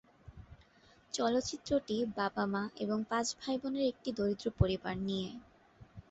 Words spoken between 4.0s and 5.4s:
দরিদ্র পরিবার নিয়ে।